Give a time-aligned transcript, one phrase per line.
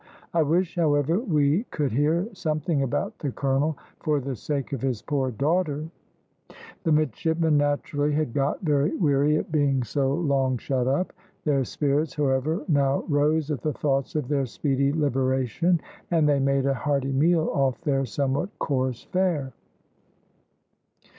[0.33, 5.03] I wish, however, we could hear something about the colonel, for the sake of his
[5.03, 5.91] poor daughter."
[6.83, 11.13] The midshipmen naturally had got very weary at being so long shut up.
[11.43, 15.79] Their spirits, however, now rose at the thoughts of their speedy liberation,
[16.09, 19.53] and they made a hearty meal off their somewhat coarse fare.